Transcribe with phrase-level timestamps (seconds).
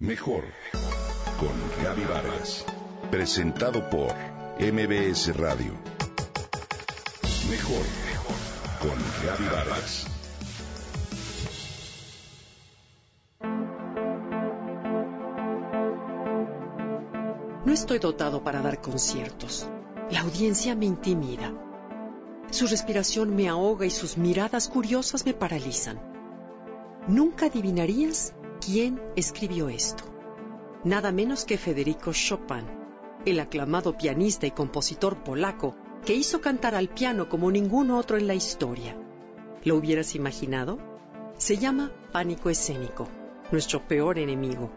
[0.00, 0.44] Mejor
[1.40, 2.64] con Gaby Vargas.
[3.10, 4.14] Presentado por
[4.60, 5.72] MBS Radio.
[7.50, 7.84] Mejor
[8.78, 10.06] con Gaby Vargas.
[17.66, 19.68] No estoy dotado para dar conciertos.
[20.12, 21.52] La audiencia me intimida.
[22.52, 25.98] Su respiración me ahoga y sus miradas curiosas me paralizan.
[27.08, 28.34] Nunca adivinarías
[28.68, 30.04] quién escribió esto.
[30.84, 32.66] Nada menos que Federico Chopin,
[33.24, 38.26] el aclamado pianista y compositor polaco que hizo cantar al piano como ningún otro en
[38.26, 38.94] la historia.
[39.64, 40.78] ¿Lo hubieras imaginado?
[41.38, 43.08] Se llama pánico escénico,
[43.50, 44.70] nuestro peor enemigo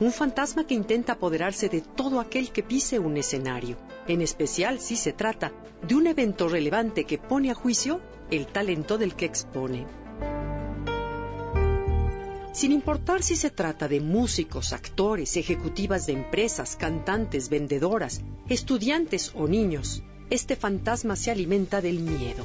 [0.00, 4.94] un fantasma que intenta apoderarse de todo aquel que pise un escenario, en especial si
[4.94, 5.50] se trata
[5.82, 9.86] de un evento relevante que pone a juicio el talento del que expone.
[12.58, 19.46] Sin importar si se trata de músicos, actores, ejecutivas de empresas, cantantes, vendedoras, estudiantes o
[19.46, 22.44] niños, este fantasma se alimenta del miedo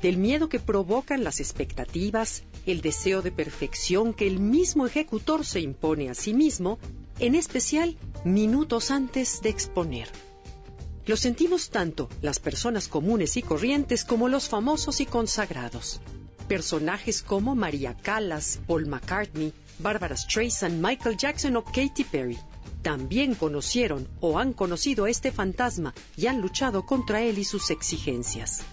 [0.00, 5.58] del miedo que provocan las expectativas, el deseo de perfección que el mismo ejecutor se
[5.58, 6.78] impone a sí mismo,
[7.18, 10.08] en especial minutos antes de exponer.
[11.04, 16.00] Lo sentimos tanto las personas comunes y corrientes como los famosos y consagrados.
[16.52, 22.38] Personajes como María Callas, Paul McCartney, Barbara Streisand, Michael Jackson o Katy Perry
[22.82, 27.70] también conocieron o han conocido a este fantasma y han luchado contra él y sus
[27.70, 28.64] exigencias.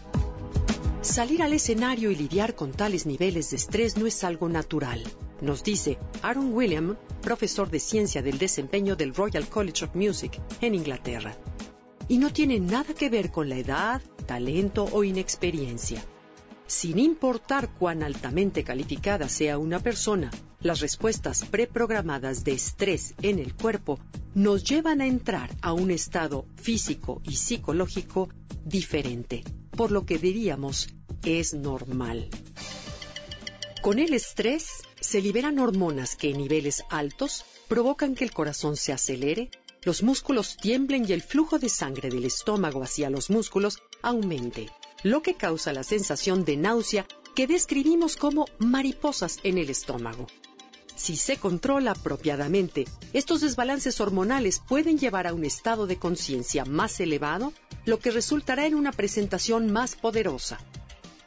[1.02, 5.02] Salir al escenario y lidiar con tales niveles de estrés no es algo natural,
[5.40, 10.76] nos dice Aaron William, profesor de ciencia del desempeño del Royal College of Music en
[10.76, 11.34] Inglaterra.
[12.10, 16.04] Y no tiene nada que ver con la edad, talento o inexperiencia.
[16.70, 20.30] Sin importar cuán altamente calificada sea una persona,
[20.62, 24.00] las respuestas preprogramadas de estrés en el cuerpo
[24.36, 28.30] nos llevan a entrar a un estado físico y psicológico
[28.64, 29.44] diferente
[29.80, 30.90] por lo que diríamos
[31.24, 32.30] es normal.
[33.82, 38.94] Con el estrés se liberan hormonas que en niveles altos provocan que el corazón se
[38.94, 39.50] acelere,
[39.82, 44.70] los músculos tiemblen y el flujo de sangre del estómago hacia los músculos aumente,
[45.04, 47.06] lo que causa la sensación de náusea
[47.36, 50.28] que describimos como mariposas en el estómago.
[50.96, 57.00] Si se controla apropiadamente, estos desbalances hormonales pueden llevar a un estado de conciencia más
[57.00, 57.54] elevado,
[57.86, 60.60] lo que resultará en una presentación más poderosa.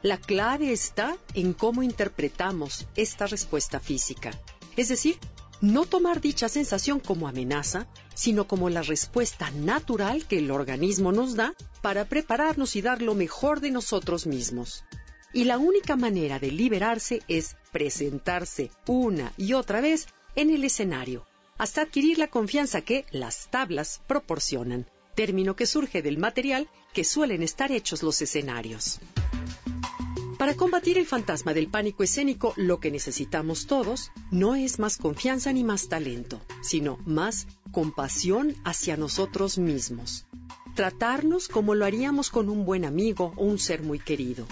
[0.03, 4.39] La clave está en cómo interpretamos esta respuesta física.
[4.77, 5.19] Es decir,
[5.63, 11.35] no tomar dicha sensación como amenaza, sino como la respuesta natural que el organismo nos
[11.37, 14.85] da para prepararnos y dar lo mejor de nosotros mismos.
[15.33, 20.07] Y la única manera de liberarse es presentarse una y otra vez
[20.37, 21.27] en el escenario,
[21.59, 27.43] hasta adquirir la confianza que las tablas proporcionan, término que surge del material que suelen
[27.43, 29.01] estar hechos los escenarios.
[30.43, 35.53] Para combatir el fantasma del pánico escénico, lo que necesitamos todos no es más confianza
[35.53, 40.27] ni más talento, sino más compasión hacia nosotros mismos.
[40.75, 44.49] Tratarnos como lo haríamos con un buen amigo o un ser muy querido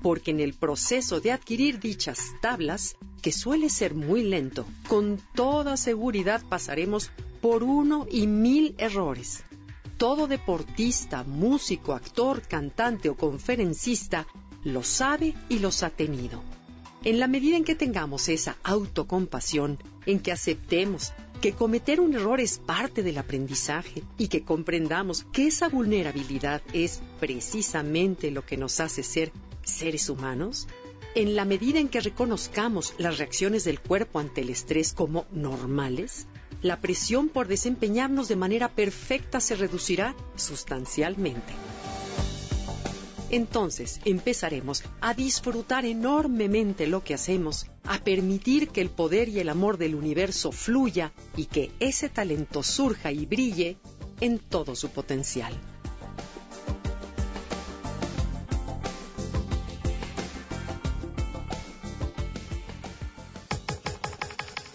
[0.00, 5.76] porque en el proceso de adquirir dichas tablas, que suele ser muy lento, con toda
[5.76, 7.10] seguridad pasaremos
[7.42, 9.44] por uno y mil errores.
[9.98, 14.26] Todo deportista, músico, actor, cantante o conferencista
[14.64, 16.42] lo sabe y los ha tenido.
[17.04, 22.40] En la medida en que tengamos esa autocompasión, en que aceptemos que cometer un error
[22.40, 28.80] es parte del aprendizaje y que comprendamos que esa vulnerabilidad es precisamente lo que nos
[28.80, 29.32] hace ser
[29.62, 30.66] seres humanos,
[31.14, 36.26] en la medida en que reconozcamos las reacciones del cuerpo ante el estrés como normales,
[36.62, 41.52] la presión por desempeñarnos de manera perfecta se reducirá sustancialmente.
[43.30, 49.48] Entonces empezaremos a disfrutar enormemente lo que hacemos, a permitir que el poder y el
[49.48, 53.76] amor del universo fluya y que ese talento surja y brille
[54.20, 55.52] en todo su potencial.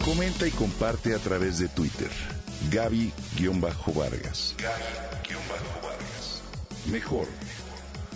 [0.04, 2.10] Comenta y comparte a través de Twitter.
[2.70, 4.56] Gaby-Vargas.
[4.58, 6.42] Gaby-Vargas.
[6.90, 7.28] Mejor